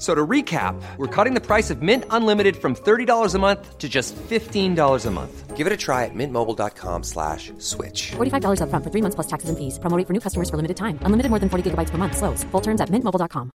So 0.00 0.14
to 0.14 0.26
recap, 0.26 0.80
we're 0.96 1.14
cutting 1.14 1.34
the 1.34 1.42
price 1.42 1.68
of 1.68 1.82
Mint 1.82 2.04
Unlimited 2.08 2.56
from 2.56 2.74
$30 2.74 3.34
a 3.34 3.38
month 3.38 3.76
to 3.76 3.86
just 3.86 4.16
$15 4.16 5.06
a 5.06 5.10
month. 5.10 5.56
Give 5.56 5.66
it 5.66 5.72
a 5.74 5.76
try 5.76 6.06
at 6.06 6.14
mintmobile.com 6.14 7.02
slash 7.02 7.52
switch. 7.58 8.12
$45 8.12 8.62
upfront 8.62 8.82
for 8.82 8.90
three 8.90 9.02
months 9.02 9.14
plus 9.14 9.26
taxes 9.26 9.50
and 9.50 9.58
fees. 9.58 9.78
Promoting 9.78 10.06
for 10.06 10.14
new 10.14 10.20
customers 10.20 10.48
for 10.48 10.56
limited 10.56 10.78
time. 10.78 10.98
Unlimited 11.02 11.28
more 11.28 11.38
than 11.38 11.50
40 11.50 11.70
gigabytes 11.70 11.90
per 11.90 11.98
month. 11.98 12.16
Slows. 12.16 12.44
Full 12.44 12.62
terms 12.62 12.80
at 12.80 12.88
mintmobile.com. 12.88 13.50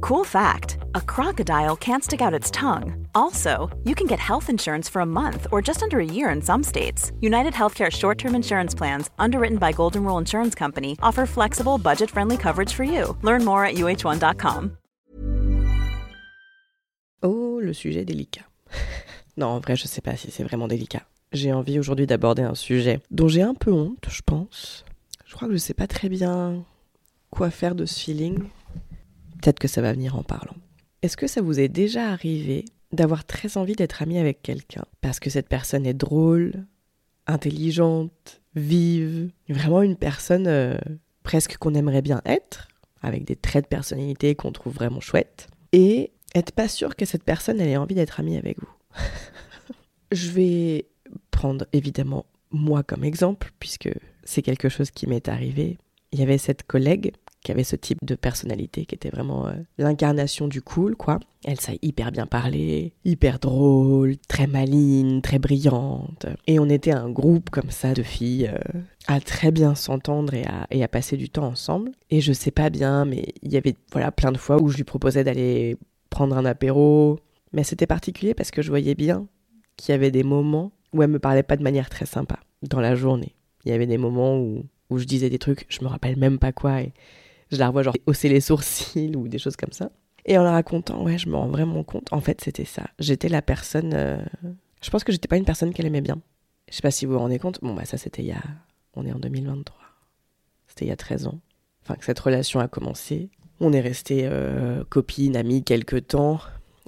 Cool 0.00 0.24
fact 0.24 0.78
a 0.94 1.00
crocodile 1.00 1.76
can't 1.76 2.04
stick 2.04 2.22
out 2.22 2.38
its 2.38 2.50
tongue. 2.50 3.06
Also, 3.14 3.68
you 3.84 3.94
can 3.94 4.06
get 4.06 4.18
health 4.18 4.48
insurance 4.48 4.88
for 4.88 5.02
a 5.02 5.12
month 5.20 5.46
or 5.52 5.60
just 5.60 5.82
under 5.82 5.98
a 6.00 6.12
year 6.16 6.30
in 6.30 6.40
some 6.40 6.62
states. 6.62 7.12
United 7.20 7.52
Healthcare 7.52 7.90
short 7.90 8.16
term 8.16 8.34
insurance 8.34 8.74
plans, 8.74 9.10
underwritten 9.18 9.58
by 9.58 9.72
Golden 9.72 10.04
Rule 10.04 10.16
Insurance 10.18 10.54
Company, 10.54 10.96
offer 11.02 11.26
flexible, 11.26 11.76
budget 11.76 12.10
friendly 12.10 12.38
coverage 12.38 12.72
for 12.72 12.84
you. 12.84 13.14
Learn 13.22 13.44
more 13.44 13.66
at 13.66 13.74
uh1.com. 13.74 14.78
Oh, 17.22 17.60
le 17.60 17.72
sujet 17.72 18.04
délicat. 18.04 18.44
non, 19.36 19.46
en 19.46 19.60
vrai, 19.60 19.76
je 19.76 19.86
sais 19.86 20.00
pas 20.00 20.16
si 20.16 20.30
c'est 20.30 20.42
vraiment 20.42 20.68
délicat. 20.68 21.02
J'ai 21.32 21.52
envie 21.52 21.78
aujourd'hui 21.78 22.06
d'aborder 22.06 22.42
un 22.42 22.54
sujet 22.54 23.00
dont 23.10 23.28
j'ai 23.28 23.42
un 23.42 23.54
peu 23.54 23.72
honte, 23.72 24.06
je 24.10 24.22
pense. 24.24 24.84
Je 25.24 25.34
crois 25.34 25.48
que 25.48 25.54
je 25.54 25.58
sais 25.58 25.74
pas 25.74 25.86
très 25.86 26.08
bien 26.08 26.64
quoi 27.30 27.50
faire 27.50 27.74
de 27.74 27.86
ce 27.86 27.98
feeling. 27.98 28.38
Peut-être 29.40 29.58
que 29.58 29.68
ça 29.68 29.80
va 29.80 29.92
venir 29.92 30.16
en 30.16 30.22
parlant. 30.22 30.56
Est-ce 31.00 31.16
que 31.16 31.26
ça 31.26 31.40
vous 31.40 31.58
est 31.58 31.68
déjà 31.68 32.10
arrivé 32.10 32.64
d'avoir 32.92 33.24
très 33.24 33.56
envie 33.56 33.74
d'être 33.74 34.02
ami 34.02 34.18
avec 34.18 34.42
quelqu'un 34.42 34.84
parce 35.00 35.18
que 35.18 35.30
cette 35.30 35.48
personne 35.48 35.86
est 35.86 35.94
drôle, 35.94 36.66
intelligente, 37.26 38.42
vive, 38.54 39.30
vraiment 39.48 39.82
une 39.82 39.96
personne 39.96 40.46
euh, 40.46 40.76
presque 41.22 41.56
qu'on 41.56 41.74
aimerait 41.74 42.02
bien 42.02 42.20
être, 42.24 42.68
avec 43.02 43.24
des 43.24 43.36
traits 43.36 43.64
de 43.64 43.68
personnalité 43.68 44.34
qu'on 44.34 44.52
trouve 44.52 44.74
vraiment 44.74 45.00
chouettes, 45.00 45.48
et 45.72 46.12
être 46.34 46.52
pas 46.52 46.68
sûr 46.68 46.96
que 46.96 47.04
cette 47.04 47.24
personne 47.24 47.60
ait 47.60 47.76
envie 47.76 47.94
d'être 47.94 48.20
amie 48.20 48.36
avec 48.36 48.58
vous. 48.60 48.72
Je 50.12 50.30
vais 50.30 50.86
prendre 51.30 51.66
évidemment 51.72 52.26
moi 52.50 52.82
comme 52.82 53.04
exemple, 53.04 53.52
puisque 53.58 53.90
c'est 54.24 54.42
quelque 54.42 54.68
chose 54.68 54.90
qui 54.90 55.06
m'est 55.06 55.28
arrivé. 55.28 55.78
Il 56.12 56.20
y 56.20 56.22
avait 56.22 56.38
cette 56.38 56.64
collègue 56.64 57.12
qui 57.42 57.50
avait 57.50 57.64
ce 57.64 57.76
type 57.76 57.98
de 58.02 58.14
personnalité, 58.14 58.86
qui 58.86 58.94
était 58.94 59.10
vraiment 59.10 59.48
euh, 59.48 59.52
l'incarnation 59.78 60.46
du 60.46 60.62
cool, 60.62 60.94
quoi. 60.94 61.18
Elle 61.44 61.58
savait 61.58 61.80
hyper 61.82 62.12
bien 62.12 62.26
parler, 62.26 62.92
hyper 63.04 63.40
drôle, 63.40 64.16
très 64.28 64.46
maligne, 64.46 65.20
très 65.22 65.40
brillante. 65.40 66.26
Et 66.46 66.60
on 66.60 66.68
était 66.68 66.92
un 66.92 67.10
groupe 67.10 67.50
comme 67.50 67.70
ça 67.70 67.94
de 67.94 68.02
filles 68.02 68.48
euh, 68.52 68.80
à 69.08 69.18
très 69.18 69.50
bien 69.50 69.74
s'entendre 69.74 70.34
et 70.34 70.44
à, 70.44 70.68
et 70.70 70.84
à 70.84 70.88
passer 70.88 71.16
du 71.16 71.30
temps 71.30 71.46
ensemble. 71.46 71.90
Et 72.10 72.20
je 72.20 72.32
sais 72.32 72.52
pas 72.52 72.70
bien, 72.70 73.04
mais 73.04 73.34
il 73.42 73.52
y 73.52 73.56
avait 73.56 73.74
voilà 73.90 74.12
plein 74.12 74.30
de 74.30 74.38
fois 74.38 74.62
où 74.62 74.68
je 74.68 74.76
lui 74.76 74.84
proposais 74.84 75.24
d'aller 75.24 75.76
prendre 76.12 76.36
un 76.36 76.44
apéro. 76.44 77.18
Mais 77.52 77.64
c'était 77.64 77.86
particulier 77.88 78.32
parce 78.34 78.50
que 78.52 78.62
je 78.62 78.68
voyais 78.70 78.94
bien 78.94 79.26
qu'il 79.76 79.92
y 79.92 79.94
avait 79.96 80.10
des 80.12 80.22
moments 80.22 80.70
où 80.92 81.02
elle 81.02 81.10
me 81.10 81.18
parlait 81.18 81.42
pas 81.42 81.56
de 81.56 81.62
manière 81.62 81.90
très 81.90 82.06
sympa 82.06 82.38
dans 82.62 82.80
la 82.80 82.94
journée. 82.94 83.34
Il 83.64 83.70
y 83.70 83.74
avait 83.74 83.86
des 83.86 83.98
moments 83.98 84.38
où, 84.38 84.64
où 84.90 84.98
je 84.98 85.04
disais 85.04 85.28
des 85.30 85.38
trucs, 85.38 85.66
je 85.68 85.82
me 85.82 85.88
rappelle 85.88 86.16
même 86.16 86.38
pas 86.38 86.52
quoi, 86.52 86.82
et 86.82 86.92
je 87.50 87.56
la 87.58 87.66
revois 87.68 87.82
genre 87.82 87.96
hausser 88.06 88.28
les 88.28 88.40
sourcils 88.40 89.14
ou 89.16 89.28
des 89.28 89.38
choses 89.38 89.56
comme 89.56 89.72
ça. 89.72 89.90
Et 90.24 90.38
en 90.38 90.44
la 90.44 90.52
racontant, 90.52 91.02
ouais, 91.02 91.18
je 91.18 91.28
me 91.28 91.36
rends 91.36 91.48
vraiment 91.48 91.82
compte. 91.84 92.12
En 92.12 92.20
fait, 92.20 92.40
c'était 92.40 92.64
ça. 92.64 92.84
J'étais 93.00 93.28
la 93.28 93.42
personne. 93.42 93.92
euh, 93.92 94.22
Je 94.80 94.88
pense 94.90 95.02
que 95.04 95.10
j'étais 95.12 95.26
pas 95.28 95.36
une 95.36 95.44
personne 95.44 95.72
qu'elle 95.74 95.86
aimait 95.86 96.00
bien. 96.00 96.20
Je 96.70 96.76
sais 96.76 96.82
pas 96.82 96.92
si 96.92 97.06
vous 97.06 97.14
vous 97.14 97.18
rendez 97.18 97.38
compte. 97.40 97.58
Bon, 97.60 97.74
bah, 97.74 97.84
ça, 97.84 97.96
c'était 97.98 98.22
il 98.22 98.28
y 98.28 98.32
a. 98.32 98.42
On 98.94 99.04
est 99.04 99.12
en 99.12 99.18
2023. 99.18 99.76
C'était 100.68 100.84
il 100.84 100.88
y 100.88 100.92
a 100.92 100.96
13 100.96 101.26
ans. 101.26 101.40
Enfin, 101.82 101.96
que 101.96 102.04
cette 102.04 102.20
relation 102.20 102.60
a 102.60 102.68
commencé. 102.68 103.30
On 103.60 103.72
est 103.72 103.80
resté 103.80 104.22
euh, 104.24 104.84
copines, 104.88 105.36
amies 105.36 105.62
quelques 105.62 106.08
temps 106.08 106.40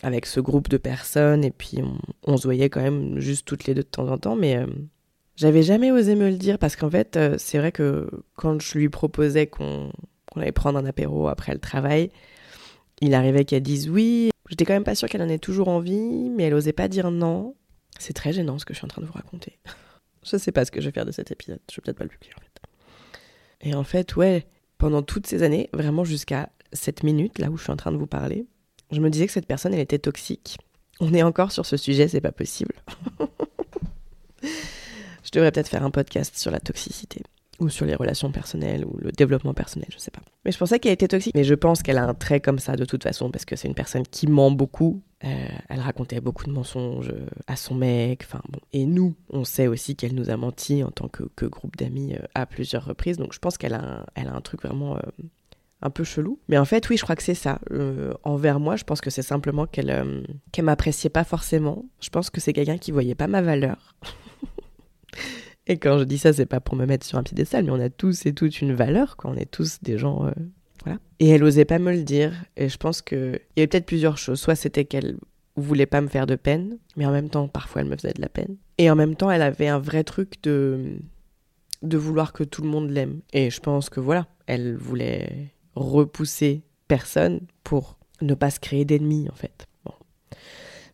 avec 0.03 0.27
ce 0.27 0.41
groupe 0.41 0.69
de 0.69 0.77
personnes. 0.77 1.45
Et 1.45 1.51
puis, 1.51 1.79
on, 2.27 2.37
se 2.37 2.45
voyait 2.45 2.69
quand 2.69 2.83
même 2.83 3.21
juste 3.21 3.47
toutes 3.47 3.67
les 3.67 3.75
deux 3.75 3.83
de 3.83 3.89
temps 3.89 4.09
en 4.09 4.19
temps. 4.19 4.37
Mais. 4.37 4.57
euh, 4.57 4.67
j'avais 5.37 5.63
jamais 5.65 5.91
osé 5.91 6.15
me 6.15 6.29
le 6.31 6.37
dire 6.37 6.59
parce 6.59 6.77
qu'en 6.77 6.91
fait, 6.91 7.17
euh, 7.17 7.35
c'est 7.39 7.59
vrai 7.59 7.73
que 7.73 8.09
quand 8.37 8.61
je 8.61 8.79
lui 8.79 8.89
proposais 8.89 9.47
qu'on 9.47 9.91
qu'on 10.27 10.41
allait 10.41 10.53
prendre 10.53 10.79
un 10.79 10.87
apéro 10.87 11.29
après 11.29 11.53
le 11.53 11.59
travail, 11.61 12.11
il 13.01 13.15
arrivait 13.15 13.45
qu'elle 13.45 13.63
dise 13.63 13.89
oui. 13.91 14.31
J'étais 14.49 14.65
quand 14.65 14.73
même 14.75 14.85
pas 14.85 14.95
sûre 14.95 15.09
qu'elle 15.09 15.23
en 15.23 15.29
ait 15.29 15.39
toujours 15.39 15.69
envie, 15.69 16.31
mais 16.31 16.45
elle 16.45 16.55
osait 16.55 16.73
pas 16.73 16.89
dire 16.89 17.11
non. 17.11 17.55
C'est 17.99 18.13
très 18.13 18.33
gênant 18.33 18.59
ce 18.59 18.65
que 18.65 18.75
je 18.75 18.79
suis 18.79 18.85
en 18.85 18.89
train 18.89 19.03
de 19.03 19.07
vous 19.07 19.13
raconter. 19.13 19.59
je 20.23 20.37
sais 20.37 20.53
pas 20.53 20.65
ce 20.65 20.71
que 20.71 20.81
je 20.81 20.87
vais 20.87 20.93
faire 20.93 21.07
de 21.07 21.13
cet 21.13 21.31
épisode. 21.31 21.61
Je 21.71 21.77
vais 21.77 21.83
peut-être 21.83 21.99
pas 21.99 22.05
le 22.05 22.11
publier 22.11 22.33
en 22.37 22.41
fait. 22.41 23.69
Et 23.69 23.75
en 23.75 23.85
fait, 23.85 24.17
ouais, 24.17 24.47
pendant 24.79 25.03
toutes 25.03 25.27
ces 25.27 25.43
années, 25.43 25.69
vraiment 25.73 26.05
jusqu'à 26.05 26.51
cette 26.75 27.03
minute 27.03 27.39
là 27.39 27.49
où 27.51 27.57
je 27.57 27.63
suis 27.63 27.73
en 27.73 27.77
train 27.77 27.93
de 27.93 27.97
vous 27.97 28.07
parler, 28.07 28.45
je 28.91 29.01
me 29.01 29.09
disais 29.11 29.27
que 29.27 29.33
cette 29.33 29.47
personne, 29.47 29.73
elle 29.75 29.81
était 29.81 29.99
toxique. 29.99 30.59
On 31.01 31.13
est 31.15 31.23
encore 31.23 31.51
sur 31.51 31.65
ce 31.67 31.77
sujet, 31.77 32.07
c'est 32.09 32.21
pas 32.21 32.33
possible. 32.33 32.75
je 34.43 35.31
devrais 35.33 35.51
peut-être 35.53 35.69
faire 35.69 35.85
un 35.85 35.91
podcast 35.91 36.37
sur 36.37 36.51
la 36.51 36.61
toxicité 36.61 37.23
ou 37.61 37.69
sur 37.69 37.87
les 37.87 37.95
relations 37.95 38.33
personnelles 38.33 38.85
ou 38.85 38.97
le 38.99 39.13
développement 39.13 39.55
personnel, 39.55 39.89
je 39.93 39.99
sais 39.99 40.11
pas. 40.11 40.21
Mais 40.45 40.51
je 40.53 40.59
pensais 40.59 40.79
qu'elle 40.81 40.93
était 40.93 41.09
toxique, 41.09 41.35
mais 41.37 41.45
je 41.45 41.55
pense 41.55 41.83
qu'elle 41.83 41.99
a 41.99 42.05
un 42.07 42.15
trait 42.15 42.41
comme 42.41 42.59
ça 42.59 42.75
de 42.77 42.85
toute 42.85 43.05
façon 43.05 43.31
parce 43.31 43.45
que 43.45 43.55
c'est 43.57 43.69
une 43.69 43.75
personne 43.75 44.03
qui 44.05 44.27
ment 44.27 44.51
beaucoup. 44.51 45.03
Euh, 45.23 45.47
elle 45.69 45.81
racontait 45.81 46.21
beaucoup 46.21 46.45
de 46.45 46.51
mensonges 46.51 47.11
euh, 47.11 47.27
à 47.47 47.57
son 47.57 47.75
mec, 47.77 48.25
enfin 48.25 48.43
bon. 48.49 48.59
Et 48.73 48.85
nous, 48.87 49.15
on 49.31 49.45
sait 49.45 49.69
aussi 49.69 49.95
qu'elle 49.97 50.15
nous 50.15 50.31
a 50.31 50.37
menti 50.37 50.83
en 50.83 50.91
tant 50.91 51.09
que, 51.09 51.23
que 51.37 51.47
groupe 51.47 51.77
d'amis 51.77 52.15
euh, 52.15 52.27
à 52.35 52.45
plusieurs 52.45 52.85
reprises. 52.85 53.17
Donc 53.19 53.33
je 53.33 53.39
pense 53.39 53.57
qu'elle 53.57 53.75
a, 53.75 54.05
un- 54.17 54.23
a 54.27 54.37
un 54.37 54.41
truc 54.41 54.63
vraiment 54.63 54.99
un 55.85 55.91
peu 55.91 56.03
chelou. 56.03 56.41
Mais 56.49 56.59
en 56.59 56.65
fait, 56.65 56.89
oui, 56.89 56.97
je 56.97 57.03
crois 57.03 57.15
que 57.15 57.23
c'est 57.23 57.35
ça. 57.35 57.61
Euh, 57.71 58.15
envers 58.25 58.59
moi, 58.59 58.75
je 58.77 58.85
pense 58.85 59.01
que 59.01 59.11
c'est 59.11 59.23
simplement 59.23 59.67
qu'elle 59.67 59.91
euh, 59.91 60.23
qu'elle 60.51 60.65
m'appréciait 60.65 61.11
pas 61.11 61.25
forcément. 61.25 61.85
Je 62.01 62.09
pense 62.09 62.31
que 62.31 62.41
c'est 62.41 62.53
quelqu'un 62.53 62.79
qui 62.79 62.91
voyait 62.91 63.15
pas 63.15 63.29
ma 63.29 63.43
valeur. 63.43 63.95
Et 65.67 65.79
quand 65.79 65.99
je 65.99 66.05
dis 66.05 66.19
ça, 66.19 66.33
c'est 66.33 66.47
pas 66.47 66.61
pour 66.61 66.75
me 66.75 66.87
mettre 66.87 67.07
sur 67.07 67.19
un 67.19 67.23
piédestal, 67.23 67.65
mais 67.65 67.71
on 67.71 67.81
a 67.81 67.89
tous 67.89 68.27
et 68.27 68.35
toutes 68.35 68.61
une 68.61 68.75
valeur, 68.75 69.17
quoi. 69.17 69.31
On 69.31 69.37
est 69.37 69.51
tous 69.51 69.79
des 69.83 69.97
gens, 69.97 70.27
euh, 70.27 70.33
voilà. 70.85 70.99
Et 71.21 71.29
elle 71.31 71.45
osait 71.45 71.65
pas 71.65 71.79
me 71.79 71.93
le 71.93 72.03
dire. 72.03 72.33
Et 72.57 72.69
je 72.69 72.77
pense 72.77 73.01
que 73.01 73.41
il 73.57 73.61
y 73.61 73.61
avait 73.61 73.69
peut-être 73.69 73.87
plusieurs 73.87 74.19
choses. 74.19 74.41
Soit 74.41 74.57
c'était 74.57 74.85
qu'elle 74.85 75.17
voulait 75.57 75.87
pas 75.87 76.01
me 76.01 76.09
faire 76.09 76.27
de 76.27 76.35
peine, 76.35 76.79
mais 76.97 77.07
en 77.07 77.13
même 77.13 77.31
temps, 77.31 77.49
parfois, 77.49 77.83
elle 77.83 77.89
me 77.89 77.97
faisait 77.97 78.13
de 78.13 78.21
la 78.21 78.29
peine. 78.29 78.57
Et 78.79 78.91
en 78.91 78.97
même 78.97 79.17
temps, 79.17 79.31
elle 79.31 79.43
avait 79.43 79.69
un 79.69 79.79
vrai 79.79 80.03
truc 80.03 80.43
de 80.43 80.97
de 81.83 81.99
vouloir 81.99 82.33
que 82.33 82.45
tout 82.45 82.63
le 82.63 82.69
monde 82.69 82.91
l'aime. 82.91 83.21
Et 83.35 83.51
je 83.51 83.61
pense 83.61 83.91
que 83.91 84.01
voilà, 84.01 84.27
elle 84.47 84.75
voulait 84.75 85.54
repousser 85.75 86.63
personne 86.89 87.41
pour 87.63 87.99
ne 88.21 88.35
pas 88.35 88.51
se 88.51 88.61
créer 88.61 88.85
d'ennemis, 88.85 89.29
en 89.31 89.35
fait. 89.35 89.67
Bon. 89.85 89.93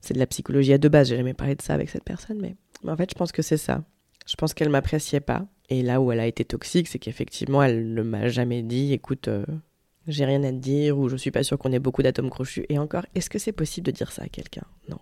C'est 0.01 0.15
de 0.15 0.19
la 0.19 0.27
psychologie 0.27 0.73
à 0.73 0.79
deux 0.79 0.89
bases. 0.89 1.09
J'ai 1.09 1.17
jamais 1.17 1.35
parlé 1.35 1.55
de 1.55 1.63
ça 1.63 1.75
avec 1.75 1.91
cette 1.91 2.05
personne, 2.05 2.41
mais, 2.41 2.57
en 2.87 2.97
fait, 2.97 3.11
je 3.11 3.15
pense 3.15 3.33
que 3.33 3.43
c'est 3.43 3.57
ça. 3.57 3.85
Je 4.27 4.37
pense 4.37 4.55
qu'elle 4.55 4.69
m'appréciait 4.69 5.21
pas. 5.21 5.47
Et 5.69 5.83
là 5.83 6.01
où 6.01 6.13
elle 6.13 6.21
a 6.21 6.27
été 6.27 6.45
toxique, 6.45 6.89
c'est 6.89 6.99
qu'effectivement, 6.99 7.63
elle 7.63 7.95
ne 7.95 8.03
m'a 8.03 8.29
jamais 8.29 8.63
dit, 8.63 8.93
écoute, 8.93 9.29
euh, 9.29 9.45
j'ai 10.07 10.25
rien 10.25 10.43
à 10.45 10.51
te 10.51 10.57
dire, 10.57 10.99
ou 10.99 11.09
je 11.09 11.17
suis 11.17 11.31
pas 11.31 11.43
sûre 11.43 11.59
qu'on 11.59 11.73
ait 11.73 11.79
beaucoup 11.79 12.03
d'atomes 12.03 12.31
crochus. 12.31 12.67
Et 12.69 12.79
encore, 12.79 13.07
est-ce 13.15 13.31
que 13.31 13.39
c'est 13.39 13.53
possible 13.53 13.87
de 13.87 13.93
dire 13.93 14.13
ça 14.13 14.23
à 14.23 14.29
quelqu'un? 14.29 14.65
Non. 14.89 14.99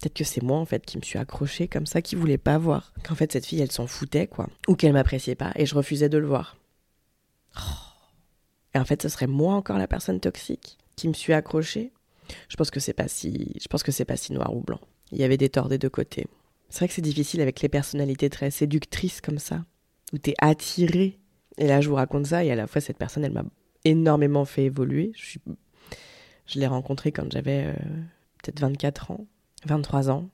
Peut-être 0.00 0.14
que 0.14 0.24
c'est 0.24 0.42
moi, 0.42 0.58
en 0.58 0.64
fait, 0.64 0.84
qui 0.86 0.96
me 0.96 1.02
suis 1.02 1.18
accrochée 1.18 1.68
comme 1.68 1.86
ça, 1.86 2.00
qui 2.00 2.16
voulait 2.16 2.38
pas 2.38 2.58
voir. 2.58 2.94
Qu'en 3.06 3.14
fait, 3.14 3.32
cette 3.32 3.46
fille, 3.46 3.60
elle 3.60 3.70
s'en 3.70 3.86
foutait, 3.86 4.26
quoi. 4.26 4.48
Ou 4.66 4.74
qu'elle 4.74 4.94
m'appréciait 4.94 5.34
pas, 5.34 5.52
et 5.56 5.66
je 5.66 5.74
refusais 5.74 6.08
de 6.08 6.18
le 6.18 6.26
voir. 6.26 6.56
Et 8.74 8.78
en 8.78 8.84
fait, 8.84 9.02
ce 9.02 9.08
serait 9.08 9.26
moi 9.26 9.54
encore 9.54 9.78
la 9.78 9.86
personne 9.86 10.20
toxique 10.20 10.78
qui 10.96 11.08
me 11.08 11.12
suis 11.12 11.32
accrochée. 11.32 11.92
Je 12.48 12.56
pense 12.56 12.70
que 12.70 12.80
c'est 12.80 12.92
pas 12.92 13.08
si, 13.08 13.56
je 13.60 13.66
pense 13.68 13.82
que 13.82 13.92
c'est 13.92 14.04
pas 14.04 14.16
si 14.16 14.32
noir 14.32 14.54
ou 14.54 14.60
blanc. 14.60 14.80
Il 15.12 15.18
y 15.18 15.24
avait 15.24 15.36
des 15.36 15.48
torts 15.48 15.68
des 15.68 15.78
deux 15.78 15.90
côtés. 15.90 16.26
C'est 16.68 16.80
vrai 16.80 16.88
que 16.88 16.94
c'est 16.94 17.02
difficile 17.02 17.40
avec 17.40 17.60
les 17.60 17.68
personnalités 17.68 18.30
très 18.30 18.50
séductrices 18.50 19.20
comme 19.20 19.38
ça, 19.38 19.64
où 20.12 20.18
t'es 20.18 20.34
attiré. 20.38 21.18
Et 21.58 21.66
là, 21.66 21.80
je 21.80 21.88
vous 21.88 21.96
raconte 21.96 22.26
ça, 22.26 22.44
et 22.44 22.52
à 22.52 22.54
la 22.54 22.68
fois, 22.68 22.80
cette 22.80 22.96
personne, 22.96 23.24
elle 23.24 23.32
m'a 23.32 23.44
énormément 23.84 24.44
fait 24.44 24.64
évoluer. 24.64 25.12
Je 26.46 26.58
l'ai 26.60 26.66
rencontrée 26.68 27.10
quand 27.10 27.30
j'avais 27.32 27.66
euh, 27.66 27.74
peut-être 28.42 28.60
24 28.60 29.10
ans, 29.10 29.26
23 29.66 30.10
ans, 30.10 30.28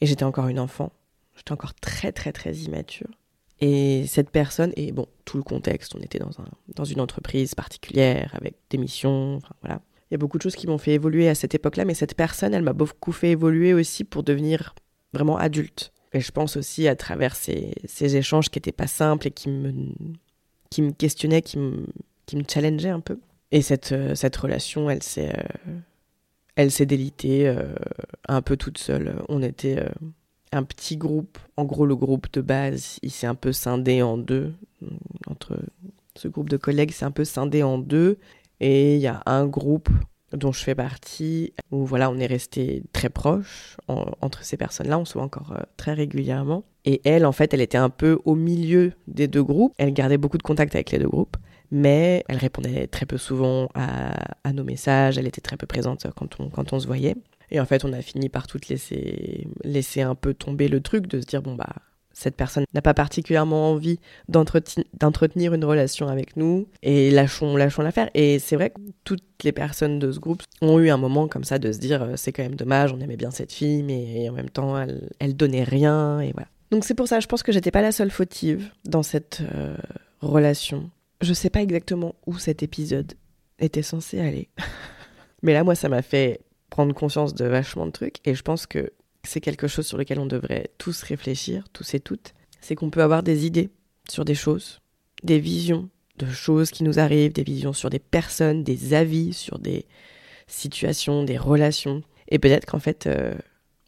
et 0.00 0.06
j'étais 0.06 0.24
encore 0.24 0.48
une 0.48 0.60
enfant. 0.60 0.92
J'étais 1.36 1.52
encore 1.52 1.74
très, 1.74 2.12
très, 2.12 2.32
très 2.32 2.54
immature. 2.54 3.08
Et 3.66 4.06
cette 4.06 4.28
personne, 4.28 4.74
et 4.76 4.92
bon, 4.92 5.06
tout 5.24 5.38
le 5.38 5.42
contexte, 5.42 5.94
on 5.94 6.00
était 6.02 6.18
dans, 6.18 6.38
un, 6.38 6.44
dans 6.74 6.84
une 6.84 7.00
entreprise 7.00 7.54
particulière, 7.54 8.34
avec 8.34 8.56
des 8.68 8.76
missions, 8.76 9.38
voilà. 9.62 9.80
Il 10.10 10.12
y 10.12 10.16
a 10.16 10.18
beaucoup 10.18 10.36
de 10.36 10.42
choses 10.42 10.54
qui 10.54 10.66
m'ont 10.66 10.76
fait 10.76 10.92
évoluer 10.92 11.30
à 11.30 11.34
cette 11.34 11.54
époque-là, 11.54 11.86
mais 11.86 11.94
cette 11.94 12.14
personne, 12.14 12.52
elle 12.52 12.62
m'a 12.62 12.74
beaucoup 12.74 13.10
fait 13.10 13.30
évoluer 13.30 13.72
aussi 13.72 14.04
pour 14.04 14.22
devenir 14.22 14.74
vraiment 15.14 15.38
adulte. 15.38 15.94
Et 16.12 16.20
je 16.20 16.30
pense 16.30 16.58
aussi 16.58 16.88
à 16.88 16.94
travers 16.94 17.34
ces, 17.34 17.72
ces 17.86 18.16
échanges 18.16 18.50
qui 18.50 18.58
n'étaient 18.58 18.70
pas 18.70 18.86
simples 18.86 19.28
et 19.28 19.30
qui 19.30 19.48
me, 19.48 19.72
qui 20.68 20.82
me 20.82 20.90
questionnaient, 20.92 21.40
qui 21.40 21.56
me, 21.56 21.86
qui 22.26 22.36
me 22.36 22.44
challengeaient 22.46 22.90
un 22.90 23.00
peu. 23.00 23.18
Et 23.50 23.62
cette, 23.62 23.92
euh, 23.92 24.14
cette 24.14 24.36
relation, 24.36 24.90
elle 24.90 25.02
s'est, 25.02 25.34
euh, 25.34 25.78
elle 26.56 26.70
s'est 26.70 26.84
délitée 26.84 27.48
euh, 27.48 27.74
un 28.28 28.42
peu 28.42 28.58
toute 28.58 28.76
seule. 28.76 29.22
On 29.30 29.42
était 29.42 29.82
un 30.54 30.62
petit 30.62 30.96
groupe. 30.96 31.38
En 31.56 31.64
gros, 31.64 31.86
le 31.86 31.96
groupe 31.96 32.32
de 32.32 32.40
base, 32.40 32.98
il 33.02 33.10
s'est 33.10 33.26
un 33.26 33.34
peu 33.34 33.52
scindé 33.52 34.02
en 34.02 34.16
deux. 34.16 34.54
Entre 35.26 35.58
ce 36.16 36.28
groupe 36.28 36.48
de 36.48 36.56
collègues, 36.56 36.92
c'est 36.92 37.04
un 37.04 37.10
peu 37.10 37.24
scindé 37.24 37.62
en 37.62 37.78
deux. 37.78 38.18
Et 38.60 38.94
il 38.96 39.00
y 39.00 39.06
a 39.06 39.22
un 39.26 39.46
groupe 39.46 39.88
dont 40.36 40.52
je 40.52 40.62
fais 40.62 40.74
partie, 40.74 41.52
où 41.70 41.84
voilà, 41.84 42.10
on 42.10 42.18
est 42.18 42.26
resté 42.26 42.82
très 42.92 43.08
proches 43.08 43.76
entre 43.88 44.44
ces 44.44 44.56
personnes-là, 44.56 44.98
on 44.98 45.04
se 45.04 45.14
voit 45.14 45.22
encore 45.22 45.52
euh, 45.52 45.62
très 45.76 45.92
régulièrement. 45.92 46.64
Et 46.84 47.00
elle, 47.04 47.24
en 47.24 47.32
fait, 47.32 47.54
elle 47.54 47.60
était 47.60 47.78
un 47.78 47.90
peu 47.90 48.18
au 48.24 48.34
milieu 48.34 48.92
des 49.06 49.28
deux 49.28 49.42
groupes. 49.42 49.72
Elle 49.78 49.92
gardait 49.92 50.18
beaucoup 50.18 50.38
de 50.38 50.42
contact 50.42 50.74
avec 50.74 50.90
les 50.90 50.98
deux 50.98 51.08
groupes, 51.08 51.36
mais 51.70 52.24
elle 52.28 52.36
répondait 52.36 52.86
très 52.88 53.06
peu 53.06 53.16
souvent 53.16 53.68
à, 53.74 54.52
nos 54.52 54.64
messages. 54.64 55.18
Elle 55.18 55.26
était 55.26 55.40
très 55.40 55.56
peu 55.56 55.66
présente 55.66 56.06
quand 56.16 56.40
on, 56.40 56.50
quand 56.50 56.72
on 56.72 56.80
se 56.80 56.86
voyait. 56.86 57.16
Et 57.50 57.60
en 57.60 57.66
fait, 57.66 57.84
on 57.84 57.92
a 57.92 58.02
fini 58.02 58.28
par 58.28 58.46
toutes 58.46 58.68
laisser, 58.68 59.46
laisser 59.62 60.02
un 60.02 60.14
peu 60.14 60.34
tomber 60.34 60.68
le 60.68 60.80
truc 60.80 61.06
de 61.06 61.20
se 61.20 61.26
dire 61.26 61.42
bon 61.42 61.54
bah 61.54 61.74
cette 62.16 62.36
personne 62.36 62.64
n'a 62.72 62.80
pas 62.80 62.94
particulièrement 62.94 63.72
envie 63.72 63.98
d'entretenir 64.28 65.52
une 65.52 65.64
relation 65.64 66.06
avec 66.06 66.36
nous 66.36 66.68
et 66.82 67.10
lâchons, 67.10 67.56
lâchons 67.56 67.82
l'affaire. 67.82 68.08
Et 68.14 68.38
c'est 68.38 68.54
vrai 68.54 68.70
que 68.70 68.80
toutes 69.02 69.24
les 69.42 69.50
personnes 69.50 69.98
de 69.98 70.12
ce 70.12 70.20
groupe 70.20 70.42
ont 70.62 70.78
eu 70.78 70.90
un 70.90 70.96
moment 70.96 71.26
comme 71.26 71.44
ça 71.44 71.58
de 71.58 71.72
se 71.72 71.78
dire 71.78 72.02
euh, 72.02 72.12
c'est 72.16 72.32
quand 72.32 72.44
même 72.44 72.54
dommage, 72.54 72.92
on 72.92 73.00
aimait 73.00 73.16
bien 73.16 73.32
cette 73.32 73.52
fille, 73.52 73.82
mais 73.82 74.28
en 74.28 74.32
même 74.32 74.48
temps 74.48 74.78
elle, 74.78 75.10
elle 75.18 75.36
donnait 75.36 75.64
rien 75.64 76.20
et 76.20 76.32
voilà. 76.32 76.48
Donc 76.70 76.84
c'est 76.84 76.94
pour 76.94 77.08
ça, 77.08 77.20
je 77.20 77.26
pense 77.26 77.42
que 77.42 77.52
j'étais 77.52 77.70
pas 77.70 77.82
la 77.82 77.92
seule 77.92 78.10
fautive 78.10 78.70
dans 78.84 79.02
cette 79.02 79.42
euh, 79.54 79.76
relation. 80.20 80.90
Je 81.20 81.32
sais 81.32 81.50
pas 81.50 81.62
exactement 81.62 82.14
où 82.26 82.38
cet 82.38 82.62
épisode 82.62 83.12
était 83.58 83.82
censé 83.82 84.20
aller. 84.20 84.48
mais 85.42 85.52
là, 85.52 85.64
moi, 85.64 85.74
ça 85.74 85.88
m'a 85.88 86.02
fait 86.02 86.40
prendre 86.74 86.92
conscience 86.92 87.34
de 87.34 87.44
vachement 87.44 87.86
de 87.86 87.92
trucs 87.92 88.16
et 88.24 88.34
je 88.34 88.42
pense 88.42 88.66
que 88.66 88.92
c'est 89.22 89.40
quelque 89.40 89.68
chose 89.68 89.86
sur 89.86 89.96
lequel 89.96 90.18
on 90.18 90.26
devrait 90.26 90.72
tous 90.76 91.04
réfléchir, 91.04 91.62
tous 91.72 91.94
et 91.94 92.00
toutes, 92.00 92.34
c'est 92.60 92.74
qu'on 92.74 92.90
peut 92.90 93.04
avoir 93.04 93.22
des 93.22 93.46
idées 93.46 93.70
sur 94.10 94.24
des 94.24 94.34
choses, 94.34 94.80
des 95.22 95.38
visions 95.38 95.88
de 96.18 96.26
choses 96.26 96.72
qui 96.72 96.82
nous 96.82 96.98
arrivent, 96.98 97.32
des 97.32 97.44
visions 97.44 97.72
sur 97.72 97.90
des 97.90 98.00
personnes, 98.00 98.64
des 98.64 98.92
avis 98.92 99.32
sur 99.34 99.60
des 99.60 99.86
situations, 100.48 101.22
des 101.22 101.38
relations. 101.38 102.02
Et 102.26 102.40
peut-être 102.40 102.66
qu'en 102.66 102.80
fait, 102.80 103.06
euh, 103.06 103.36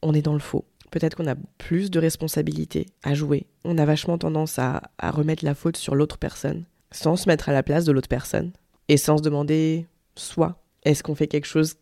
on 0.03 0.15
est 0.15 0.23
dans 0.23 0.35
le 0.35 0.39
faux. 0.39 0.65
Peut-être 0.93 1.17
qu'on 1.17 1.27
a 1.27 1.35
plus 1.59 1.91
de 1.91 1.99
responsabilités 1.99 2.87
à 3.03 3.15
jouer. 3.15 3.49
On 3.65 3.79
a 3.79 3.85
vachement 3.85 4.17
tendance 4.17 4.61
à, 4.61 4.81
à 4.99 5.11
remettre 5.11 5.45
la 5.45 5.57
faute 5.57 5.77
sur 5.77 5.97
l'autre 5.97 6.19
personne, 6.19 6.67
sans 6.93 7.17
se 7.17 7.29
mettre 7.29 7.49
à 7.49 7.53
la 7.53 7.65
place 7.65 7.85
de 7.85 7.91
l'autre 7.91 8.07
personne, 8.07 8.53
et 8.87 8.97
sans 8.97 9.19
se 9.19 9.25
demander, 9.25 9.89
soit, 10.15 10.63
est-ce 10.85 11.03
qu'on 11.03 11.17
fait 11.17 11.27
quelque 11.27 11.49
chose 11.49 11.75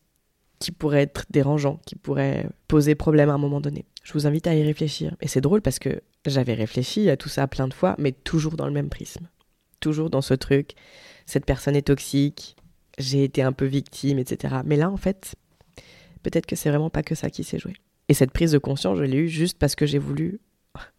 qui 0.65 0.73
pourrait 0.73 1.03
être 1.03 1.27
dérangeant, 1.29 1.79
qui 1.85 1.95
pourrait 1.95 2.49
poser 2.69 2.95
problème 2.95 3.29
à 3.29 3.35
un 3.35 3.39
moment 3.39 3.61
donné. 3.61 3.85
Je 4.03 4.15
vous 4.15 4.27
invite 4.27 4.47
à 4.47 4.55
y 4.55 4.63
réfléchir. 4.63 5.15
Et 5.21 5.29
c'est 5.29 5.43
drôle 5.43 5.61
parce 5.61 5.79
que 5.79 6.01
j'avais 6.25 6.55
réfléchi 6.55 7.11
à 7.11 7.19
tout 7.19 7.29
ça 7.29 7.47
plein 7.47 7.69
de 7.69 7.75
fois, 7.75 7.95
mais 7.99 8.13
toujours 8.13 8.57
dans 8.57 8.65
le 8.65 8.73
même 8.73 8.89
prisme. 8.89 9.29
Toujours 9.81 10.09
dans 10.09 10.23
ce 10.23 10.33
truc, 10.33 10.71
cette 11.27 11.45
personne 11.45 11.77
est 11.77 11.89
toxique, 11.89 12.57
j'ai 12.97 13.25
été 13.25 13.43
un 13.43 13.53
peu 13.53 13.67
victime, 13.67 14.19
etc. 14.19 14.55
Mais 14.65 14.77
là, 14.77 14.91
en 14.91 14.97
fait, 14.97 15.35
peut-être 16.23 16.47
que 16.47 16.57
c'est 16.57 16.71
vraiment 16.71 16.89
pas 16.89 17.03
que 17.03 17.15
ça 17.15 17.29
qui 17.29 17.45
s'est 17.45 17.59
joué. 17.59 17.75
Et 18.09 18.15
cette 18.15 18.31
prise 18.31 18.53
de 18.53 18.59
conscience, 18.59 18.97
je 18.97 19.05
l'ai 19.05 19.19
eue 19.19 19.29
juste 19.29 19.59
parce 19.59 19.75
que 19.75 19.85
j'ai 19.85 19.99
voulu 19.99 20.41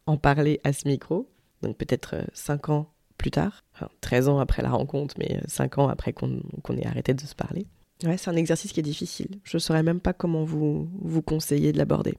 en 0.06 0.18
parler 0.18 0.62
à 0.64 0.74
ce 0.74 0.88
micro, 0.88 1.28
donc 1.64 1.76
peut-être 1.76 2.18
5 2.34 2.70
euh, 2.70 2.72
ans 2.72 2.94
plus 3.18 3.32
tard, 3.32 3.64
enfin, 3.74 3.90
13 4.02 4.30
ans 4.30 4.38
après 4.38 4.62
la 4.62 4.70
rencontre, 4.70 5.16
mais 5.18 5.42
5 5.48 5.76
euh, 5.80 5.82
ans 5.82 5.88
après 5.88 6.14
qu'on 6.14 6.38
ait 6.78 6.86
arrêté 6.86 7.16
de 7.16 7.22
se 7.22 7.34
parler. 7.34 7.66
Ouais, 8.04 8.18
c'est 8.18 8.30
un 8.30 8.36
exercice 8.36 8.74
qui 8.74 8.80
est 8.80 8.84
difficile. 8.84 9.40
Je 9.44 9.56
ne 9.58 9.60
saurais 9.60 9.84
même 9.84 10.02
pas 10.02 10.14
comment 10.14 10.44
vous, 10.44 10.90
vous 11.00 11.22
conseiller 11.22 11.72
de 11.72 11.78
l'aborder. 11.78 12.18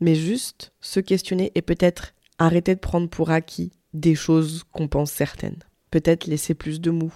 Mais 0.00 0.14
juste 0.14 0.72
se 0.80 1.00
questionner 1.00 1.50
et 1.54 1.62
peut-être 1.62 2.14
arrêter 2.38 2.74
de 2.74 2.80
prendre 2.80 3.08
pour 3.08 3.30
acquis 3.30 3.72
des 3.92 4.14
choses 4.14 4.64
qu'on 4.72 4.88
pense 4.88 5.10
certaines. 5.10 5.58
Peut-être 5.90 6.26
laisser 6.26 6.54
plus 6.54 6.80
de 6.80 6.90
mou 6.90 7.12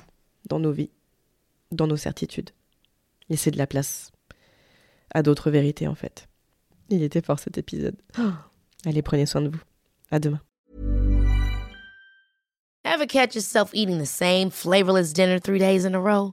dans 0.46 0.58
nos 0.58 0.72
vies, 0.72 0.90
dans 1.72 1.86
nos 1.86 1.96
certitudes. 1.96 2.50
Laisser 3.28 3.50
de 3.50 3.58
la 3.58 3.66
place 3.66 4.10
à 5.12 5.22
d'autres 5.22 5.50
vérités 5.50 5.86
en 5.88 5.94
fait. 5.94 6.28
Il 6.88 7.02
était 7.02 7.20
fort 7.20 7.38
cet 7.38 7.58
épisode. 7.58 7.96
Allez, 8.86 9.02
prenez 9.02 9.26
soin 9.26 9.42
de 9.42 9.48
vous. 9.48 9.62
À 10.10 10.18
demain. 10.18 10.40
Ever 12.84 13.06
catch 13.06 13.34
yourself 13.34 13.70
eating 13.74 13.98
the 13.98 14.06
same 14.06 14.50
flavorless 14.50 15.12
dinner 15.12 15.38
three 15.38 15.58
days 15.58 15.84
in 15.84 15.94
a 15.94 16.00
row? 16.00 16.32